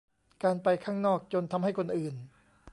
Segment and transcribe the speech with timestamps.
[0.43, 2.15] การไปข้างนอกจนทำให้คนอื่น